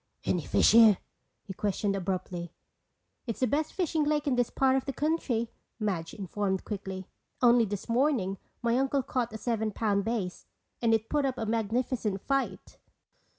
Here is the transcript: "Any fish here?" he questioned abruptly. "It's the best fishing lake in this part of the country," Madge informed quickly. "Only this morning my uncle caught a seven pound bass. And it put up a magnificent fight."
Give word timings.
"Any 0.23 0.45
fish 0.47 0.71
here?" 0.71 0.97
he 1.43 1.53
questioned 1.53 1.95
abruptly. 1.95 2.51
"It's 3.27 3.39
the 3.39 3.45
best 3.45 3.71
fishing 3.71 4.03
lake 4.03 4.25
in 4.25 4.33
this 4.35 4.49
part 4.49 4.75
of 4.75 4.85
the 4.85 4.93
country," 4.93 5.51
Madge 5.79 6.15
informed 6.15 6.65
quickly. 6.65 7.07
"Only 7.39 7.65
this 7.65 7.87
morning 7.87 8.39
my 8.63 8.79
uncle 8.79 9.03
caught 9.03 9.31
a 9.31 9.37
seven 9.37 9.69
pound 9.69 10.03
bass. 10.03 10.47
And 10.81 10.95
it 10.95 11.07
put 11.07 11.23
up 11.23 11.37
a 11.37 11.45
magnificent 11.45 12.19
fight." 12.21 12.79